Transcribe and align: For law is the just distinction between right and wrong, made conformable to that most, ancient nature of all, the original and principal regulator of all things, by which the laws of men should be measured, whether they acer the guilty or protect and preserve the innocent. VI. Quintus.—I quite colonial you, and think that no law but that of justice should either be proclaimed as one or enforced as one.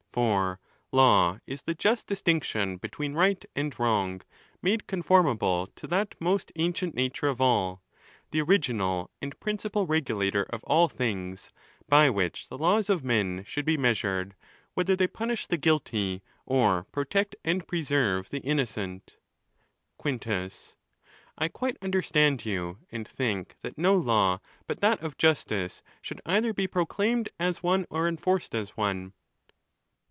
For 0.13 0.59
law 0.91 1.39
is 1.47 1.61
the 1.61 1.73
just 1.73 2.05
distinction 2.05 2.75
between 2.75 3.13
right 3.13 3.45
and 3.55 3.73
wrong, 3.79 4.19
made 4.61 4.85
conformable 4.85 5.67
to 5.77 5.87
that 5.87 6.15
most, 6.19 6.51
ancient 6.57 6.93
nature 6.95 7.29
of 7.29 7.39
all, 7.39 7.81
the 8.31 8.41
original 8.41 9.09
and 9.21 9.39
principal 9.39 9.85
regulator 9.87 10.43
of 10.49 10.65
all 10.65 10.89
things, 10.89 11.53
by 11.87 12.09
which 12.09 12.49
the 12.49 12.57
laws 12.57 12.89
of 12.89 13.05
men 13.05 13.45
should 13.47 13.63
be 13.63 13.77
measured, 13.77 14.35
whether 14.73 14.97
they 14.97 15.07
acer 15.07 15.47
the 15.47 15.55
guilty 15.57 16.21
or 16.45 16.83
protect 16.91 17.37
and 17.45 17.65
preserve 17.65 18.31
the 18.31 18.41
innocent. 18.41 19.15
VI. 19.15 19.91
Quintus.—I 19.95 21.47
quite 21.47 21.79
colonial 21.79 22.37
you, 22.43 22.79
and 22.91 23.07
think 23.07 23.55
that 23.61 23.77
no 23.77 23.95
law 23.95 24.39
but 24.67 24.81
that 24.81 25.01
of 25.01 25.17
justice 25.17 25.81
should 26.01 26.19
either 26.25 26.53
be 26.53 26.67
proclaimed 26.67 27.29
as 27.39 27.63
one 27.63 27.85
or 27.89 28.09
enforced 28.09 28.53
as 28.53 28.71
one. 28.71 29.13